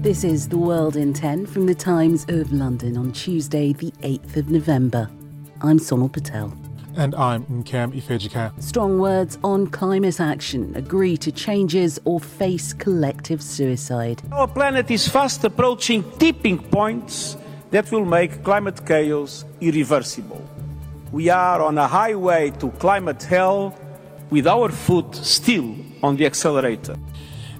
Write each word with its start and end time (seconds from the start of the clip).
This 0.00 0.22
is 0.22 0.48
The 0.48 0.56
World 0.56 0.94
in 0.94 1.12
10 1.12 1.46
from 1.46 1.66
the 1.66 1.74
Times 1.74 2.24
of 2.28 2.52
London 2.52 2.96
on 2.96 3.10
Tuesday, 3.10 3.72
the 3.72 3.90
8th 4.02 4.36
of 4.36 4.48
November. 4.48 5.10
I'm 5.60 5.80
Sonal 5.80 6.12
Patel. 6.12 6.56
And 6.96 7.16
I'm 7.16 7.44
Nkem 7.46 7.92
Ifejika. 8.00 8.62
Strong 8.62 9.00
words 9.00 9.40
on 9.42 9.66
climate 9.66 10.20
action. 10.20 10.72
Agree 10.76 11.16
to 11.16 11.32
changes 11.32 11.98
or 12.04 12.20
face 12.20 12.72
collective 12.72 13.42
suicide. 13.42 14.22
Our 14.30 14.46
planet 14.46 14.88
is 14.88 15.08
fast 15.08 15.42
approaching 15.42 16.04
tipping 16.20 16.58
points 16.58 17.36
that 17.72 17.90
will 17.90 18.04
make 18.04 18.44
climate 18.44 18.86
chaos 18.86 19.44
irreversible. 19.60 20.48
We 21.10 21.28
are 21.28 21.60
on 21.60 21.76
a 21.76 21.88
highway 21.88 22.52
to 22.60 22.70
climate 22.78 23.24
hell 23.24 23.76
with 24.30 24.46
our 24.46 24.68
foot 24.68 25.16
still 25.16 25.74
on 26.04 26.16
the 26.16 26.26
accelerator. 26.26 26.96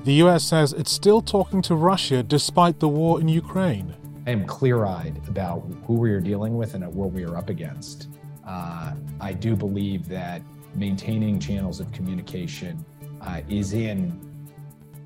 The 0.09 0.25
US 0.25 0.43
says 0.43 0.73
it's 0.73 0.91
still 0.91 1.21
talking 1.21 1.61
to 1.61 1.75
Russia 1.75 2.23
despite 2.23 2.81
the 2.81 2.89
war 2.89 3.21
in 3.21 3.29
Ukraine. 3.29 3.95
I 4.27 4.31
am 4.31 4.47
clear 4.47 4.87
eyed 4.87 5.21
about 5.29 5.71
who 5.85 5.97
we 5.97 6.11
are 6.13 6.21
dealing 6.21 6.57
with 6.57 6.73
and 6.73 6.83
what 6.95 7.13
we 7.13 7.25
are 7.25 7.37
up 7.37 7.51
against. 7.51 8.09
Uh, 8.43 8.95
I 9.21 9.35
do 9.35 9.55
believe 9.55 10.09
that 10.09 10.41
maintaining 10.75 11.39
channels 11.39 11.79
of 11.79 11.93
communication 11.93 12.83
uh, 13.21 13.43
is 13.51 13.75
in 13.75 14.19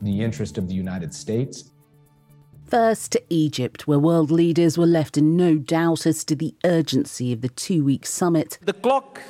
the 0.02 0.22
interest 0.22 0.56
of 0.56 0.68
the 0.68 0.74
United 0.74 1.12
States. 1.12 1.72
First 2.68 3.10
to 3.10 3.22
Egypt, 3.28 3.88
where 3.88 3.98
world 3.98 4.30
leaders 4.30 4.78
were 4.78 4.86
left 4.86 5.18
in 5.18 5.36
no 5.36 5.56
doubt 5.56 6.06
as 6.06 6.22
to 6.26 6.36
the 6.36 6.54
urgency 6.64 7.32
of 7.32 7.40
the 7.40 7.48
two 7.48 7.82
week 7.82 8.06
summit 8.06 8.60
The 8.62 8.72
clock 8.72 9.20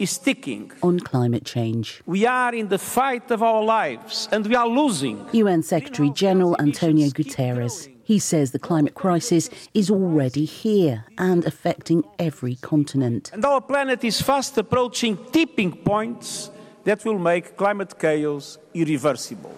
is 0.00 0.16
ticking. 0.16 0.72
on 0.82 0.98
climate 0.98 1.44
change. 1.44 2.02
We 2.06 2.24
are 2.26 2.54
in 2.54 2.68
the 2.68 2.78
fight 2.78 3.30
of 3.30 3.42
our 3.42 3.62
lives 3.62 4.28
and 4.32 4.46
we 4.46 4.54
are 4.54 4.66
losing. 4.66 5.26
UN 5.32 5.62
Secretary 5.62 6.10
General 6.10 6.56
Antonio 6.58 7.08
Guterres. 7.08 7.88
He 8.02 8.18
says 8.18 8.50
the 8.50 8.58
climate 8.58 8.94
crisis 8.94 9.50
is 9.74 9.90
already 9.90 10.46
here 10.46 11.04
and 11.18 11.44
affecting 11.44 12.02
every 12.18 12.56
continent. 12.56 13.30
And 13.34 13.44
our 13.44 13.60
planet 13.60 14.02
is 14.02 14.22
fast 14.22 14.56
approaching 14.56 15.18
tipping 15.32 15.72
points 15.72 16.50
that 16.84 17.04
will 17.04 17.18
make 17.18 17.56
climate 17.58 17.98
chaos 17.98 18.58
irreversible. 18.72 19.54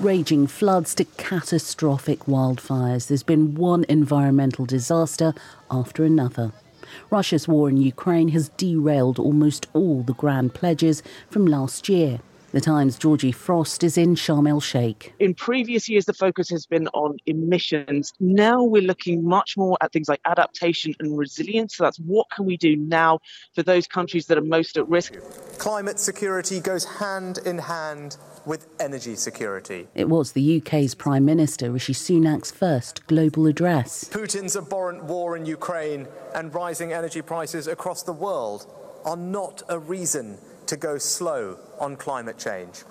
Raging 0.00 0.46
floods 0.46 0.94
to 0.96 1.04
catastrophic 1.04 2.20
wildfires. 2.20 3.08
There's 3.08 3.22
been 3.22 3.54
one 3.54 3.84
environmental 3.90 4.64
disaster 4.64 5.34
after 5.70 6.02
another. 6.02 6.52
Russia's 7.10 7.48
war 7.48 7.68
in 7.68 7.76
Ukraine 7.76 8.28
has 8.28 8.50
derailed 8.50 9.18
almost 9.18 9.66
all 9.72 10.02
the 10.02 10.14
grand 10.14 10.54
pledges 10.54 11.02
from 11.30 11.46
last 11.46 11.88
year. 11.88 12.20
The 12.54 12.60
Times' 12.60 12.96
Georgie 12.96 13.32
Frost 13.32 13.82
is 13.82 13.98
in 13.98 14.14
Sharm 14.14 14.48
el 14.48 14.60
Sheikh. 14.60 15.12
In 15.18 15.34
previous 15.34 15.88
years, 15.88 16.04
the 16.04 16.12
focus 16.12 16.48
has 16.50 16.66
been 16.66 16.86
on 16.94 17.16
emissions. 17.26 18.12
Now 18.20 18.62
we're 18.62 18.80
looking 18.80 19.26
much 19.26 19.56
more 19.56 19.76
at 19.80 19.90
things 19.90 20.08
like 20.08 20.20
adaptation 20.24 20.94
and 21.00 21.18
resilience. 21.18 21.74
So 21.74 21.82
that's 21.82 21.96
what 21.98 22.30
can 22.30 22.44
we 22.44 22.56
do 22.56 22.76
now 22.76 23.18
for 23.56 23.64
those 23.64 23.88
countries 23.88 24.26
that 24.26 24.38
are 24.38 24.44
most 24.44 24.76
at 24.76 24.88
risk. 24.88 25.14
Climate 25.58 25.98
security 25.98 26.60
goes 26.60 26.84
hand 26.84 27.38
in 27.44 27.58
hand 27.58 28.18
with 28.46 28.68
energy 28.78 29.16
security. 29.16 29.88
It 29.96 30.08
was 30.08 30.30
the 30.30 30.62
UK's 30.62 30.94
Prime 30.94 31.24
Minister 31.24 31.72
Rishi 31.72 31.92
Sunak's 31.92 32.52
first 32.52 33.04
global 33.08 33.48
address. 33.48 34.04
Putin's 34.04 34.54
abhorrent 34.54 35.02
war 35.02 35.36
in 35.36 35.44
Ukraine 35.44 36.06
and 36.36 36.54
rising 36.54 36.92
energy 36.92 37.20
prices 37.20 37.66
across 37.66 38.04
the 38.04 38.12
world 38.12 38.72
are 39.04 39.16
not 39.16 39.62
a 39.68 39.78
reason 39.78 40.38
to 40.66 40.76
go 40.76 40.98
slow 40.98 41.58
on 41.78 41.96
climate 41.96 42.38
change. 42.38 42.84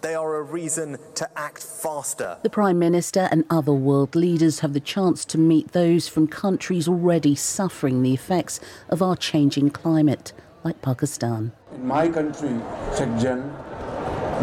They 0.00 0.14
are 0.14 0.36
a 0.36 0.42
reason 0.42 0.96
to 1.16 1.28
act 1.38 1.62
faster. 1.62 2.38
The 2.42 2.48
Prime 2.48 2.78
Minister 2.78 3.28
and 3.30 3.44
other 3.50 3.72
world 3.72 4.16
leaders 4.16 4.60
have 4.60 4.72
the 4.72 4.80
chance 4.80 5.26
to 5.26 5.38
meet 5.38 5.72
those 5.72 6.08
from 6.08 6.26
countries 6.26 6.88
already 6.88 7.34
suffering 7.34 8.02
the 8.02 8.14
effects 8.14 8.60
of 8.88 9.02
our 9.02 9.14
changing 9.16 9.70
climate, 9.70 10.32
like 10.64 10.80
Pakistan. 10.80 11.52
In 11.74 11.86
my 11.86 12.08
country, 12.08 12.48
Shekjan, 12.94 13.42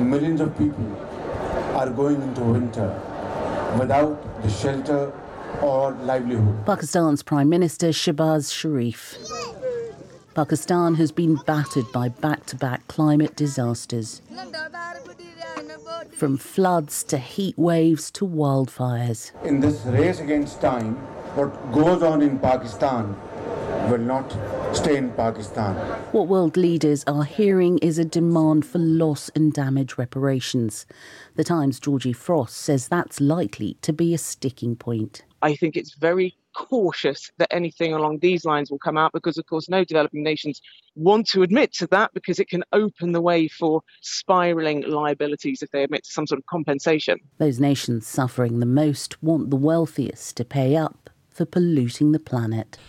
millions 0.04 0.42
of 0.42 0.56
people 0.58 0.96
are 1.76 1.90
going 1.90 2.22
into 2.22 2.42
winter 2.42 2.90
without 3.80 4.44
the 4.44 4.50
shelter 4.50 5.12
or 5.62 5.92
livelihood. 6.04 6.66
Pakistan's 6.66 7.24
Prime 7.24 7.50
Minister 7.50 7.90
Shehbaz 7.90 8.54
Sharif. 8.54 9.18
Pakistan 10.38 10.94
has 10.94 11.12
been 11.12 11.34
battered 11.48 11.92
by 11.92 12.10
back 12.10 12.46
to 12.46 12.56
back 12.56 12.88
climate 12.88 13.36
disasters. 13.36 14.22
From 16.16 16.38
floods 16.38 17.04
to 17.06 17.18
heat 17.18 17.58
waves 17.58 18.12
to 18.12 18.28
wildfires. 18.28 19.32
In 19.44 19.62
this 19.62 19.84
race 19.86 20.20
against 20.20 20.62
time, 20.62 20.94
what 21.34 21.50
goes 21.72 22.04
on 22.04 22.22
in 22.22 22.38
Pakistan 22.38 23.16
will 23.90 23.98
not 23.98 24.32
stay 24.76 24.98
in 24.98 25.12
Pakistan. 25.14 25.76
What 26.12 26.28
world 26.28 26.56
leaders 26.56 27.04
are 27.08 27.24
hearing 27.24 27.80
is 27.80 27.98
a 27.98 28.06
demand 28.06 28.64
for 28.64 28.78
loss 28.78 29.30
and 29.34 29.52
damage 29.52 29.98
reparations. 29.98 30.86
The 31.34 31.44
Times' 31.44 31.80
Georgie 31.80 32.14
Frost 32.14 32.56
says 32.58 32.88
that's 32.88 33.20
likely 33.20 33.80
to 33.82 33.92
be 33.92 34.14
a 34.14 34.20
sticking 34.20 34.76
point. 34.76 35.24
I 35.42 35.56
think 35.56 35.76
it's 35.76 35.96
very 35.96 36.36
cautious 36.58 37.32
that 37.38 37.54
anything 37.54 37.94
along 37.94 38.18
these 38.18 38.44
lines 38.44 38.72
will 38.72 38.80
come 38.80 38.98
out 38.98 39.14
because, 39.14 39.38
of 39.38 39.46
course, 39.46 39.70
no 39.70 39.84
developing 39.84 40.24
nations 40.24 40.60
want 40.96 41.28
to 41.28 41.44
admit 41.44 41.72
to 41.72 41.86
that 41.88 42.12
because 42.16 42.40
it 42.40 42.50
can 42.50 42.64
open 42.74 43.12
the 43.12 43.22
way 43.22 43.48
for 43.48 43.82
spiraling 44.02 44.82
liabilities 44.82 45.62
if 45.62 45.70
they 45.70 45.84
admit 45.84 46.04
to 46.04 46.12
some 46.12 46.26
sort 46.26 46.40
of 46.40 46.46
compensation. 46.48 47.20
Those 47.38 47.60
nations 47.60 48.08
suffering 48.08 48.60
the 48.60 48.66
most 48.66 49.22
want 49.22 49.52
the 49.52 49.56
wealthiest 49.56 50.36
to 50.38 50.46
pay 50.46 50.76
up 50.76 51.12
for 51.30 51.46
polluting 51.46 52.12
the 52.12 52.20
planet. 52.20 52.80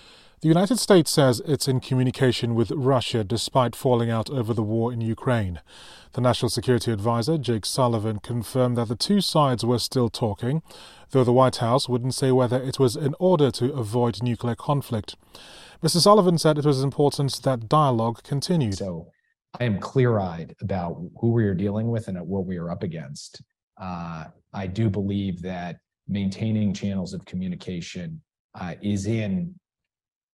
The 0.41 0.47
United 0.47 0.79
States 0.79 1.11
says 1.11 1.43
it's 1.47 1.67
in 1.67 1.81
communication 1.81 2.55
with 2.55 2.71
Russia 2.71 3.25
despite 3.25 3.75
falling 3.75 4.09
out 4.09 4.31
over 4.31 4.55
the 4.55 4.63
war 4.63 4.93
in 4.93 5.01
Ukraine. 5.01 5.61
The 6.13 6.21
National 6.21 6.49
Security 6.49 6.93
Advisor, 6.93 7.39
Jake 7.39 7.67
Sullivan, 7.67 8.21
confirmed 8.21 8.77
that 8.77 8.87
the 8.87 8.95
two 8.95 9.21
sides 9.21 9.65
were 9.65 9.81
still 9.81 10.09
talking, 10.09 10.63
though 11.11 11.25
the 11.25 11.33
White 11.33 11.57
House 11.57 11.89
wouldn't 11.89 12.15
say 12.15 12.31
whether 12.31 12.57
it 12.63 12.79
was 12.79 12.95
in 12.95 13.17
order 13.19 13.51
to 13.51 13.73
avoid 13.73 14.23
nuclear 14.23 14.55
conflict. 14.55 15.17
Mr. 15.83 16.01
Sullivan 16.01 16.39
said 16.39 16.57
it 16.57 16.65
was 16.65 16.85
important 16.85 17.43
that 17.43 17.69
dialogue 17.69 18.23
continued. 18.23 18.79
So 18.79 19.09
I 19.59 19.65
am 19.65 19.81
clear 19.81 20.21
eyed 20.21 20.55
about 20.61 21.03
who 21.21 21.33
we 21.33 21.47
are 21.47 21.55
dealing 21.55 21.89
with 21.89 22.07
and 22.07 22.17
what 22.21 22.47
we 22.47 22.59
are 22.59 22.71
up 22.71 22.85
against. 22.85 23.43
Uh, 23.77 24.27
I 24.55 24.69
do 24.69 24.89
believe 24.89 25.43
that 25.43 25.79
maintaining 26.07 26.73
channels 26.73 27.13
of 27.13 27.25
communication 27.25 28.21
uh, 28.55 28.75
is 28.83 29.07
in 29.07 29.53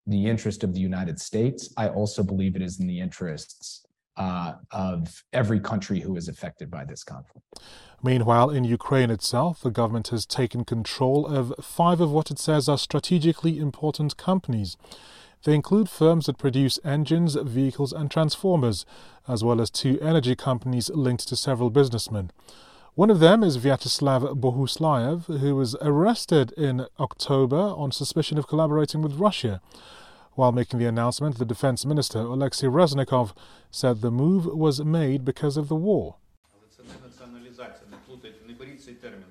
the 0.06 0.26
interest 0.26 0.64
of 0.64 0.74
the 0.74 0.80
United 0.80 1.18
States. 1.18 1.72
I 1.76 1.88
also 1.88 2.22
believe 2.22 2.56
it 2.56 2.62
is 2.62 2.80
in 2.80 2.86
the 2.86 3.00
interests 3.00 3.86
uh, 4.16 4.54
of 4.70 5.24
every 5.32 5.60
country 5.60 6.00
who 6.00 6.16
is 6.16 6.28
affected 6.28 6.70
by 6.70 6.84
this 6.84 7.02
conflict. 7.02 7.46
Meanwhile, 8.02 8.50
in 8.50 8.64
Ukraine 8.64 9.10
itself, 9.10 9.62
the 9.62 9.70
government 9.70 10.08
has 10.08 10.26
taken 10.26 10.64
control 10.64 11.26
of 11.26 11.54
five 11.60 12.00
of 12.00 12.12
what 12.12 12.30
it 12.30 12.38
says 12.38 12.68
are 12.68 12.78
strategically 12.78 13.58
important 13.58 14.16
companies. 14.16 14.76
They 15.44 15.54
include 15.54 15.88
firms 15.88 16.26
that 16.26 16.38
produce 16.38 16.78
engines, 16.84 17.34
vehicles, 17.34 17.92
and 17.92 18.10
transformers, 18.10 18.86
as 19.26 19.42
well 19.44 19.60
as 19.60 19.70
two 19.70 19.98
energy 20.00 20.34
companies 20.34 20.90
linked 20.90 21.28
to 21.28 21.36
several 21.36 21.70
businessmen. 21.70 22.30
One 22.96 23.10
of 23.10 23.18
them 23.18 23.42
is 23.42 23.58
Vyacheslav 23.58 24.38
Bohuslayev, 24.40 25.40
who 25.40 25.56
was 25.56 25.74
arrested 25.82 26.52
in 26.52 26.86
October 27.00 27.56
on 27.56 27.90
suspicion 27.90 28.38
of 28.38 28.46
collaborating 28.46 29.02
with 29.02 29.14
Russia. 29.14 29.60
While 30.34 30.52
making 30.52 30.78
the 30.78 30.86
announcement, 30.86 31.38
the 31.38 31.44
defense 31.44 31.84
minister, 31.84 32.20
Alexei 32.20 32.68
Reznikov, 32.68 33.32
said 33.68 34.00
the 34.00 34.12
move 34.12 34.46
was 34.46 34.84
made 34.84 35.24
because 35.24 35.56
of 35.56 35.66
the 35.66 35.74
war. 35.74 36.18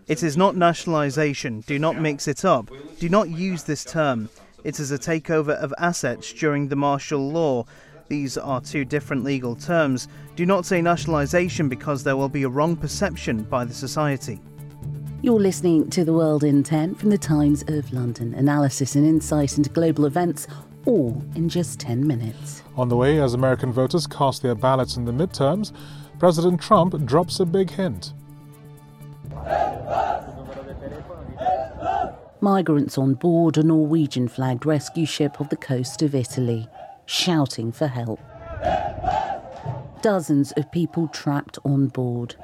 It 0.10 0.24
is 0.24 0.36
not 0.36 0.58
nationalization. 0.58 1.62
Do 1.62 1.80
not 1.80 1.98
mix 1.98 2.28
it 2.28 2.44
up. 2.44 2.70
Do 3.00 3.08
not 3.08 3.30
use 3.30 3.64
this 3.64 3.86
term. 3.86 4.28
It 4.66 4.78
is 4.78 4.92
a 4.92 4.98
takeover 4.98 5.56
of 5.56 5.74
assets 5.78 6.34
during 6.34 6.68
the 6.68 6.76
martial 6.76 7.32
law. 7.32 7.66
These 8.10 8.38
are 8.38 8.62
two 8.62 8.86
different 8.86 9.24
legal 9.24 9.56
terms. 9.56 10.08
Do 10.36 10.46
not 10.46 10.66
say 10.66 10.82
nationalisation 10.82 11.70
because 11.70 12.04
there 12.04 12.18
will 12.18 12.30
be 12.30 12.44
a 12.44 12.50
wrong 12.50 12.76
perception 12.76 13.44
by 13.44 13.66
the 13.66 13.74
society. 13.74 14.40
You're 15.22 15.40
listening 15.40 15.90
to 15.92 16.04
The 16.04 16.12
World 16.12 16.44
in 16.44 16.64
10 16.64 16.96
from 16.96 17.10
the 17.10 17.18
Times 17.18 17.64
of 17.68 17.92
London. 17.94 18.34
Analysis 18.34 18.96
and 18.96 19.06
insight 19.06 19.58
into 19.58 19.70
global 19.70 20.06
events, 20.06 20.48
all 20.86 21.24
in 21.36 21.48
just 21.48 21.80
10 21.80 22.06
minutes. 22.06 22.62
On 22.76 22.90
the 22.90 22.98
way, 22.98 23.22
as 23.22 23.34
American 23.34 23.72
voters 23.72 24.06
cast 24.06 24.42
their 24.42 24.56
ballots 24.56 24.98
in 24.98 25.06
the 25.06 25.14
midterms, 25.14 25.72
President 26.20 26.60
Trump 26.60 27.06
drops 27.06 27.40
a 27.40 27.46
big 27.46 27.70
hint. 27.72 28.14
Migrants 32.42 32.98
on 32.98 33.14
board 33.14 33.58
a 33.58 33.64
Norwegian 33.64 34.28
flagged 34.28 34.66
rescue 34.66 35.06
ship 35.06 35.40
off 35.40 35.50
the 35.50 35.56
coast 35.56 36.02
of 36.02 36.14
Italy 36.14 36.68
shouting 37.06 37.72
for 37.72 37.88
help. 37.88 38.20
Dozens 40.02 40.52
of 40.54 40.72
people 40.72 41.08
trapped 41.08 41.58
on 41.64 41.88
board. 41.88 42.36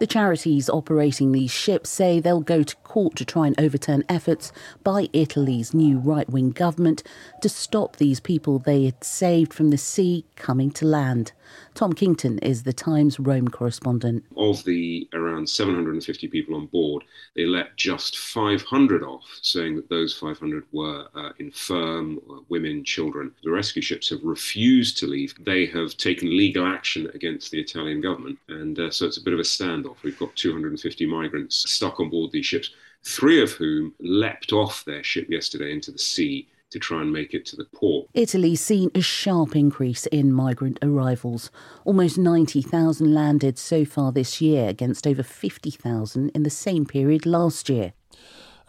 The 0.00 0.06
charities 0.06 0.70
operating 0.70 1.32
these 1.32 1.50
ships 1.50 1.90
say 1.90 2.20
they'll 2.20 2.40
go 2.40 2.62
to 2.62 2.74
court 2.76 3.16
to 3.16 3.24
try 3.26 3.46
and 3.46 3.60
overturn 3.60 4.02
efforts 4.08 4.50
by 4.82 5.10
Italy's 5.12 5.74
new 5.74 5.98
right 5.98 6.28
wing 6.30 6.52
government 6.52 7.02
to 7.42 7.50
stop 7.50 7.96
these 7.96 8.18
people 8.18 8.58
they 8.58 8.86
had 8.86 9.04
saved 9.04 9.52
from 9.52 9.68
the 9.68 9.76
sea 9.76 10.24
coming 10.36 10.70
to 10.70 10.86
land. 10.86 11.32
Tom 11.74 11.92
Kington 11.92 12.38
is 12.38 12.62
the 12.62 12.72
Times 12.72 13.18
Rome 13.18 13.48
correspondent. 13.48 14.24
Of 14.36 14.64
the 14.64 15.08
around 15.12 15.48
750 15.48 16.28
people 16.28 16.54
on 16.54 16.66
board, 16.66 17.04
they 17.34 17.44
let 17.44 17.76
just 17.76 18.18
500 18.18 19.02
off, 19.02 19.24
saying 19.42 19.76
that 19.76 19.88
those 19.88 20.14
500 20.14 20.64
were 20.72 21.06
uh, 21.14 21.32
infirm, 21.38 22.20
uh, 22.30 22.36
women, 22.48 22.84
children. 22.84 23.32
The 23.42 23.50
rescue 23.50 23.82
ships 23.82 24.10
have 24.10 24.22
refused 24.22 24.98
to 24.98 25.06
leave. 25.06 25.34
They 25.44 25.66
have 25.66 25.96
taken 25.96 26.36
legal 26.36 26.66
action 26.66 27.10
against 27.14 27.50
the 27.50 27.60
Italian 27.60 28.00
government, 28.00 28.38
and 28.48 28.78
uh, 28.78 28.90
so 28.90 29.06
it's 29.06 29.18
a 29.18 29.22
bit 29.22 29.34
of 29.34 29.40
a 29.40 29.44
standoff. 29.44 29.89
We've 30.02 30.18
got 30.18 30.34
250 30.36 31.06
migrants 31.06 31.70
stuck 31.70 32.00
on 32.00 32.10
board 32.10 32.32
these 32.32 32.46
ships, 32.46 32.70
three 33.04 33.42
of 33.42 33.52
whom 33.52 33.94
leapt 34.00 34.52
off 34.52 34.84
their 34.84 35.02
ship 35.02 35.28
yesterday 35.28 35.72
into 35.72 35.90
the 35.90 35.98
sea 35.98 36.48
to 36.70 36.78
try 36.78 37.00
and 37.00 37.12
make 37.12 37.34
it 37.34 37.44
to 37.46 37.56
the 37.56 37.64
port. 37.64 38.08
Italy's 38.14 38.60
seen 38.60 38.90
a 38.94 39.00
sharp 39.00 39.56
increase 39.56 40.06
in 40.06 40.32
migrant 40.32 40.78
arrivals. 40.82 41.50
Almost 41.84 42.16
90,000 42.16 43.12
landed 43.12 43.58
so 43.58 43.84
far 43.84 44.12
this 44.12 44.40
year 44.40 44.68
against 44.68 45.06
over 45.06 45.22
50,000 45.22 46.30
in 46.30 46.42
the 46.44 46.50
same 46.50 46.86
period 46.86 47.26
last 47.26 47.68
year. 47.68 47.92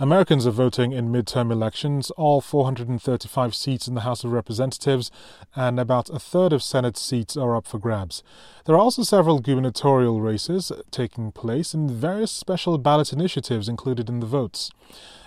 Americans 0.01 0.47
are 0.47 0.51
voting 0.51 0.93
in 0.93 1.11
midterm 1.11 1.51
elections. 1.51 2.09
All 2.17 2.41
435 2.41 3.53
seats 3.53 3.87
in 3.87 3.93
the 3.93 4.01
House 4.01 4.23
of 4.23 4.31
Representatives 4.31 5.11
and 5.55 5.79
about 5.79 6.09
a 6.09 6.17
third 6.17 6.53
of 6.53 6.63
Senate 6.63 6.97
seats 6.97 7.37
are 7.37 7.55
up 7.55 7.67
for 7.67 7.77
grabs. 7.77 8.23
There 8.65 8.73
are 8.73 8.79
also 8.79 9.03
several 9.03 9.37
gubernatorial 9.37 10.19
races 10.19 10.71
taking 10.89 11.31
place 11.31 11.75
and 11.75 11.91
various 11.91 12.31
special 12.31 12.79
ballot 12.79 13.13
initiatives 13.13 13.69
included 13.69 14.09
in 14.09 14.21
the 14.21 14.25
votes. 14.25 14.71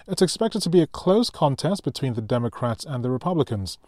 It's 0.09 0.23
expected 0.23 0.61
to 0.63 0.71
be 0.71 0.83
a 0.83 0.89
close 0.89 1.31
contest 1.31 1.85
between 1.85 2.15
the 2.15 2.21
Democrats 2.21 2.85
and 2.85 3.05
the 3.05 3.11
Republicans. 3.11 3.79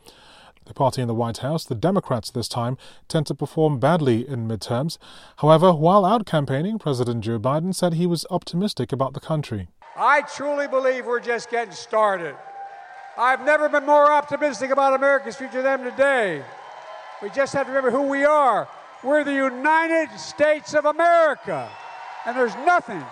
The 0.67 0.75
party 0.75 1.03
in 1.03 1.09
the 1.09 1.15
White 1.15 1.39
House, 1.39 1.65
the 1.65 1.75
Democrats 1.75 2.31
this 2.31 2.47
time, 2.47 2.79
tend 3.09 3.27
to 3.27 3.35
perform 3.35 3.81
badly 3.81 4.29
in 4.29 4.47
midterms. 4.47 4.99
However, 5.39 5.73
while 5.73 6.05
out 6.05 6.27
campaigning, 6.27 6.79
President 6.79 7.25
Joe 7.25 7.41
Biden 7.41 7.75
said 7.75 7.95
he 7.95 8.07
was 8.07 8.25
optimistic 8.31 8.93
about 8.93 9.15
the 9.15 9.21
country. 9.21 9.67
I 9.97 10.23
truly 10.23 10.69
believe 10.69 11.07
we're 11.07 11.21
just 11.21 11.51
getting 11.51 11.73
started. 11.73 12.37
I've 13.17 13.45
never 13.47 13.69
been 13.69 13.87
more 13.87 14.11
optimistic 14.11 14.71
about 14.71 14.93
America's 14.93 15.37
future 15.37 15.63
than 15.63 15.83
today. 15.83 16.43
We 17.23 17.31
just 17.31 17.55
have 17.55 17.67
to 17.67 17.73
remember 17.73 17.91
who 17.91 18.03
we 18.03 18.25
are. 18.25 18.69
We're 19.03 19.25
the 19.25 19.33
United 19.33 20.11
States 20.19 20.75
of 20.75 20.85
America. 20.85 21.71
And 22.27 22.37
there's 22.37 22.55
nothing, 22.67 23.03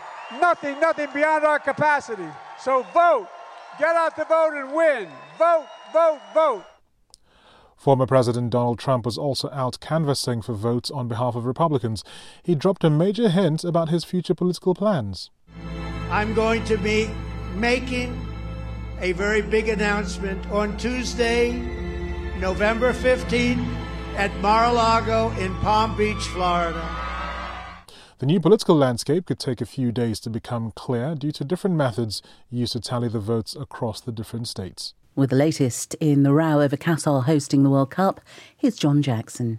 nothing, 0.40 0.78
nothing 0.78 1.08
beyond 1.14 1.44
our 1.44 1.58
capacity. 1.58 2.28
So 2.60 2.82
vote. 2.92 3.28
Get 3.78 3.96
out 3.96 4.14
the 4.14 4.24
vote 4.24 4.52
and 4.54 4.72
win. 4.72 5.08
Vote, 5.38 5.66
vote, 5.92 6.20
vote. 6.34 6.64
Former 7.76 8.06
President 8.06 8.50
Donald 8.50 8.78
Trump 8.78 9.04
was 9.04 9.18
also 9.18 9.50
out 9.50 9.80
canvassing 9.80 10.42
for 10.42 10.52
votes 10.52 10.90
on 10.90 11.08
behalf 11.08 11.34
of 11.34 11.44
Republicans. 11.44 12.04
He 12.42 12.54
dropped 12.54 12.84
a 12.84 12.90
major 12.90 13.28
hint 13.28 13.64
about 13.64 13.88
his 13.88 14.04
future 14.04 14.34
political 14.34 14.74
plans. 14.74 15.30
I'm 16.14 16.32
going 16.32 16.64
to 16.66 16.76
be 16.76 17.10
making 17.56 18.16
a 19.00 19.10
very 19.10 19.42
big 19.42 19.68
announcement 19.68 20.48
on 20.48 20.76
Tuesday, 20.76 21.50
November 22.38 22.92
15th 22.92 23.66
at 24.14 24.32
Mar-a-Lago 24.36 25.30
in 25.40 25.52
Palm 25.56 25.96
Beach, 25.96 26.22
Florida. 26.26 26.88
The 28.20 28.26
new 28.26 28.38
political 28.38 28.76
landscape 28.76 29.26
could 29.26 29.40
take 29.40 29.60
a 29.60 29.66
few 29.66 29.90
days 29.90 30.20
to 30.20 30.30
become 30.30 30.70
clear 30.76 31.16
due 31.16 31.32
to 31.32 31.42
different 31.42 31.74
methods 31.74 32.22
used 32.48 32.74
to 32.74 32.80
tally 32.80 33.08
the 33.08 33.18
votes 33.18 33.56
across 33.56 34.00
the 34.00 34.12
different 34.12 34.46
states. 34.46 34.94
With 35.16 35.30
the 35.30 35.36
latest 35.36 35.94
in 35.94 36.22
the 36.22 36.32
row 36.32 36.60
over 36.60 36.76
Qatar 36.76 37.24
hosting 37.24 37.64
the 37.64 37.70
World 37.70 37.90
Cup, 37.90 38.20
here's 38.56 38.76
John 38.76 39.02
Jackson. 39.02 39.58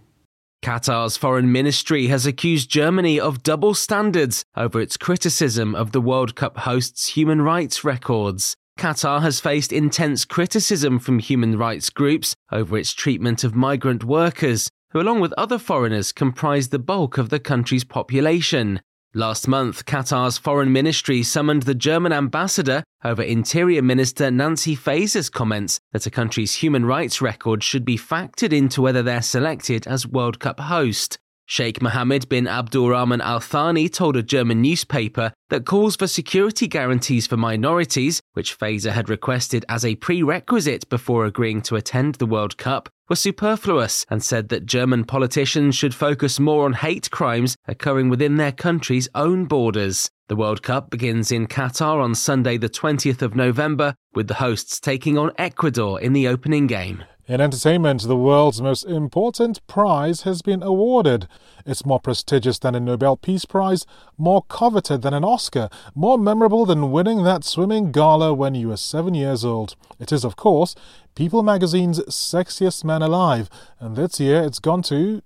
Qatar's 0.66 1.16
foreign 1.16 1.52
ministry 1.52 2.08
has 2.08 2.26
accused 2.26 2.68
Germany 2.68 3.20
of 3.20 3.44
double 3.44 3.72
standards 3.72 4.42
over 4.56 4.80
its 4.80 4.96
criticism 4.96 5.76
of 5.76 5.92
the 5.92 6.00
World 6.00 6.34
Cup 6.34 6.56
host's 6.56 7.06
human 7.06 7.40
rights 7.40 7.84
records. 7.84 8.56
Qatar 8.76 9.22
has 9.22 9.38
faced 9.38 9.72
intense 9.72 10.24
criticism 10.24 10.98
from 10.98 11.20
human 11.20 11.56
rights 11.56 11.88
groups 11.88 12.34
over 12.50 12.76
its 12.76 12.92
treatment 12.92 13.44
of 13.44 13.54
migrant 13.54 14.02
workers, 14.02 14.68
who, 14.90 14.98
along 14.98 15.20
with 15.20 15.32
other 15.34 15.56
foreigners, 15.56 16.10
comprise 16.10 16.70
the 16.70 16.80
bulk 16.80 17.16
of 17.16 17.28
the 17.28 17.38
country's 17.38 17.84
population. 17.84 18.80
Last 19.16 19.48
month, 19.48 19.86
Qatar's 19.86 20.36
foreign 20.36 20.74
ministry 20.74 21.22
summoned 21.22 21.62
the 21.62 21.74
German 21.74 22.12
ambassador 22.12 22.84
over 23.02 23.22
Interior 23.22 23.80
Minister 23.80 24.30
Nancy 24.30 24.76
Faeser's 24.76 25.30
comments 25.30 25.80
that 25.92 26.04
a 26.04 26.10
country's 26.10 26.56
human 26.56 26.84
rights 26.84 27.22
record 27.22 27.64
should 27.64 27.86
be 27.86 27.96
factored 27.96 28.52
into 28.52 28.82
whether 28.82 29.02
they're 29.02 29.22
selected 29.22 29.86
as 29.86 30.06
World 30.06 30.38
Cup 30.38 30.60
host. 30.60 31.16
Sheikh 31.46 31.80
Mohammed 31.80 32.28
bin 32.28 32.46
Abdulrahman 32.46 33.22
Al 33.22 33.40
Thani 33.40 33.88
told 33.88 34.18
a 34.18 34.22
German 34.22 34.60
newspaper 34.60 35.32
that 35.48 35.64
calls 35.64 35.96
for 35.96 36.06
security 36.06 36.66
guarantees 36.66 37.26
for 37.26 37.38
minorities, 37.38 38.20
which 38.34 38.58
Faeser 38.58 38.92
had 38.92 39.08
requested 39.08 39.64
as 39.66 39.82
a 39.82 39.96
prerequisite 39.96 40.86
before 40.90 41.24
agreeing 41.24 41.62
to 41.62 41.76
attend 41.76 42.16
the 42.16 42.26
World 42.26 42.58
Cup, 42.58 42.90
were 43.08 43.16
superfluous 43.16 44.04
and 44.10 44.22
said 44.22 44.48
that 44.48 44.66
German 44.66 45.04
politicians 45.04 45.74
should 45.74 45.94
focus 45.94 46.40
more 46.40 46.64
on 46.64 46.72
hate 46.74 47.10
crimes 47.10 47.56
occurring 47.66 48.08
within 48.08 48.36
their 48.36 48.52
country's 48.52 49.08
own 49.14 49.44
borders. 49.44 50.10
The 50.28 50.36
World 50.36 50.62
Cup 50.62 50.90
begins 50.90 51.30
in 51.30 51.46
Qatar 51.46 52.02
on 52.02 52.14
Sunday, 52.14 52.58
the 52.58 52.68
20th 52.68 53.22
of 53.22 53.36
November, 53.36 53.94
with 54.14 54.26
the 54.26 54.34
hosts 54.34 54.80
taking 54.80 55.16
on 55.16 55.30
Ecuador 55.38 56.00
in 56.00 56.12
the 56.12 56.26
opening 56.26 56.66
game. 56.66 57.04
In 57.28 57.40
entertainment, 57.40 58.02
the 58.02 58.16
world's 58.16 58.62
most 58.62 58.84
important 58.84 59.66
prize 59.66 60.22
has 60.22 60.42
been 60.42 60.62
awarded. 60.62 61.26
It's 61.64 61.84
more 61.84 61.98
prestigious 61.98 62.60
than 62.60 62.76
a 62.76 62.80
Nobel 62.80 63.16
Peace 63.16 63.44
Prize, 63.44 63.84
more 64.16 64.42
coveted 64.42 65.02
than 65.02 65.12
an 65.12 65.24
Oscar, 65.24 65.68
more 65.92 66.18
memorable 66.18 66.64
than 66.64 66.92
winning 66.92 67.24
that 67.24 67.42
swimming 67.42 67.90
gala 67.90 68.32
when 68.32 68.54
you 68.54 68.68
were 68.68 68.76
seven 68.76 69.14
years 69.14 69.44
old. 69.44 69.74
It 69.98 70.12
is, 70.12 70.24
of 70.24 70.36
course, 70.36 70.76
People 71.16 71.42
magazine's 71.42 71.98
Sexiest 72.00 72.84
Man 72.84 73.00
Alive, 73.00 73.48
and 73.80 73.96
this 73.96 74.20
year 74.20 74.42
it's 74.42 74.58
gone 74.58 74.82
to 74.82 75.22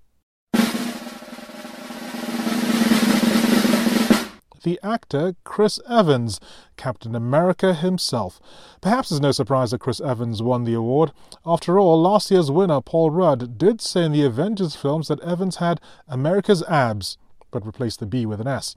the 4.63 4.79
actor 4.83 5.35
Chris 5.45 5.81
Evans, 5.89 6.41
Captain 6.77 7.15
America 7.15 7.75
himself. 7.75 8.41
Perhaps 8.81 9.11
it's 9.11 9.21
no 9.21 9.33
surprise 9.33 9.71
that 9.71 9.81
Chris 9.81 10.01
Evans 10.01 10.43
won 10.43 10.65
the 10.65 10.75
award. 10.75 11.13
After 11.45 11.79
all, 11.79 12.01
last 12.01 12.31
year's 12.31 12.51
winner, 12.51 12.81
Paul 12.81 13.11
Rudd, 13.11 13.59
did 13.59 13.81
say 13.81 14.05
in 14.05 14.13
the 14.13 14.25
Avengers 14.25 14.77
films 14.77 15.09
that 15.09 15.21
Evans 15.21 15.57
had 15.57 15.81
America's 16.09 16.63
abs, 16.65 17.19
but 17.51 17.67
replaced 17.67 18.01
the 18.01 18.07
B 18.07 18.27
with 18.27 18.41
an 18.41 18.47
S. 18.47 18.77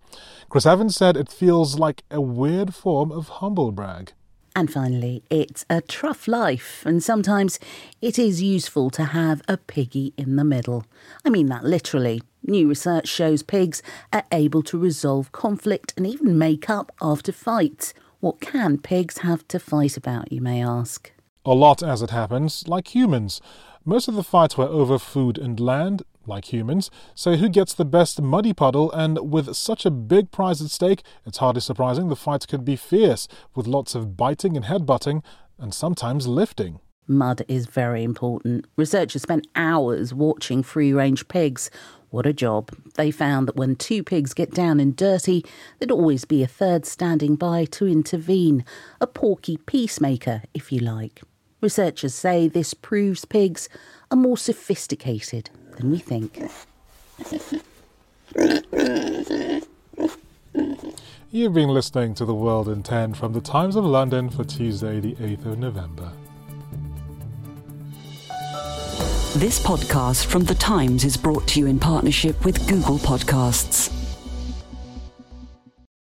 Chris 0.50 0.66
Evans 0.66 0.96
said 0.96 1.16
it 1.16 1.32
feels 1.32 1.80
like 1.80 2.04
a 2.10 2.22
weird 2.22 2.74
form 2.74 3.12
of 3.12 3.28
humble 3.28 3.72
brag. 3.72 4.14
And 4.56 4.72
finally, 4.72 5.24
it's 5.32 5.66
a 5.70 5.82
tough 5.82 6.28
life, 6.28 6.84
and 6.86 7.02
sometimes 7.02 7.60
it 8.02 8.20
is 8.20 8.42
useful 8.42 8.92
to 8.92 9.06
have 9.06 9.42
a 9.48 9.58
piggy 9.58 10.14
in 10.16 10.36
the 10.36 10.44
middle. 10.44 10.86
I 11.26 11.30
mean 11.30 11.48
that 11.48 11.64
literally. 11.64 12.22
New 12.46 12.68
research 12.68 13.08
shows 13.08 13.42
pigs 13.42 13.82
are 14.12 14.26
able 14.32 14.62
to 14.64 14.78
resolve 14.78 15.32
conflict 15.32 15.94
and 15.98 16.06
even 16.06 16.38
make 16.38 16.70
up 16.70 16.92
after 17.02 17.32
fights. 17.32 17.94
What 18.20 18.42
can 18.42 18.78
pigs 18.78 19.20
have 19.20 19.48
to 19.48 19.60
fight 19.60 19.98
about, 19.98 20.32
you 20.32 20.42
may 20.42 20.64
ask? 20.64 21.12
A 21.46 21.54
lot, 21.54 21.82
as 21.82 22.02
it 22.02 22.12
happens, 22.12 22.68
like 22.68 22.94
humans. 22.94 23.42
Most 23.86 24.08
of 24.08 24.16
the 24.16 24.24
fights 24.24 24.58
were 24.58 24.68
over 24.68 25.00
food 25.00 25.38
and 25.38 25.60
land, 25.60 26.04
like 26.26 26.52
humans, 26.52 26.90
so 27.16 27.36
who 27.36 27.50
gets 27.50 27.74
the 27.74 27.86
best 27.86 28.22
muddy 28.22 28.54
puddle? 28.54 28.92
And 28.92 29.32
with 29.32 29.56
such 29.56 29.86
a 29.86 29.92
big 29.92 30.32
prize 30.32 30.62
at 30.62 30.70
stake, 30.70 31.04
it's 31.26 31.38
hardly 31.38 31.62
surprising 31.62 32.10
the 32.10 32.16
fights 32.16 32.46
could 32.46 32.66
be 32.66 32.76
fierce, 32.76 33.28
with 33.56 33.68
lots 33.68 33.96
of 33.96 34.18
biting 34.18 34.56
and 34.56 34.66
headbutting, 34.66 35.24
and 35.58 35.74
sometimes 35.74 36.28
lifting. 36.28 36.80
Mud 37.08 37.44
is 37.48 37.66
very 37.66 38.04
important. 38.04 38.66
Researchers 38.78 39.22
spent 39.22 39.48
hours 39.56 40.14
watching 40.14 40.64
free 40.64 40.94
range 40.94 41.28
pigs. 41.28 41.70
What 42.12 42.26
a 42.26 42.34
job. 42.34 42.70
They 42.96 43.12
found 43.12 43.48
that 43.48 43.56
when 43.56 43.76
two 43.76 44.04
pigs 44.04 44.34
get 44.34 44.52
down 44.52 44.80
and 44.80 44.96
dirty, 44.96 45.44
there'd 45.80 45.92
always 45.92 46.26
be 46.26 46.44
a 46.44 46.48
third 46.48 46.86
standing 46.86 47.36
by 47.36 47.66
to 47.66 47.88
intervene, 47.88 48.64
a 49.02 49.08
porky 49.08 49.58
peacemaker, 49.58 50.44
if 50.54 50.72
you 50.72 50.80
like. 50.80 51.22
Researchers 51.60 52.14
say 52.14 52.48
this 52.48 52.74
proves 52.74 53.26
pigs 53.26 53.68
are 54.12 54.18
more 54.18 54.38
sophisticated 54.38 55.50
than 55.78 55.92
we 55.92 56.00
think. 56.00 56.40
You've 61.32 61.54
been 61.54 61.70
listening 61.70 62.14
to 62.16 62.26
The 62.26 62.34
World 62.36 62.70
in 62.70 62.84
10 62.84 63.16
from 63.16 63.34
the 63.34 63.42
Times 63.42 63.76
of 63.76 63.86
London 63.86 64.30
for 64.30 64.44
Tuesday, 64.44 65.00
the 65.00 65.16
8th 65.16 65.46
of 65.46 65.58
November. 65.60 66.12
This 69.36 69.60
podcast 69.60 70.26
from 70.28 70.44
The 70.44 70.54
Times 70.54 71.04
is 71.04 71.18
brought 71.18 71.48
to 71.50 71.60
you 71.60 71.66
in 71.66 71.80
partnership 71.80 72.46
with 72.46 72.68
Google 72.68 73.00
Podcasts. 73.00 74.03